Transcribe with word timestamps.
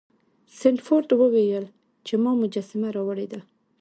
سنډفورډ 0.59 1.09
وویل 1.17 1.65
چې 2.05 2.13
ما 2.23 2.31
مجسمه 2.41 2.89
راوړې 2.95 3.27
ده. 3.31 3.39